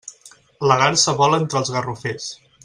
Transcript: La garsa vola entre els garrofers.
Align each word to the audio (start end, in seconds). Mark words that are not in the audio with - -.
La 0.71 0.77
garsa 0.83 1.15
vola 1.19 1.39
entre 1.45 1.61
els 1.63 1.71
garrofers. 1.77 2.33